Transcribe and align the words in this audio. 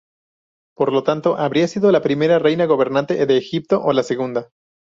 Por 0.75 0.91
lo 0.93 1.03
tanto, 1.03 1.37
habría 1.37 1.67
sido 1.67 1.91
la 1.91 2.01
primera 2.01 2.39
reina 2.39 2.65
gobernante 2.65 3.23
de 3.27 3.37
Egipto 3.37 3.83
o 3.83 3.93
la 3.93 4.01
segunda. 4.01 4.49